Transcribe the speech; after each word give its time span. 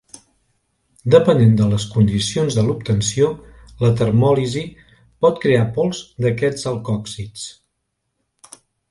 Depenent 1.15 1.51
de 1.57 1.65
les 1.73 1.83
condicions 1.95 2.55
de 2.59 2.63
l'obtenció, 2.69 3.27
la 3.85 3.91
termòlisi 3.99 4.63
pot 5.25 5.37
crear 5.43 5.67
pols 5.75 5.99
d'aquests 6.25 6.65
alcòxids. 6.73 7.45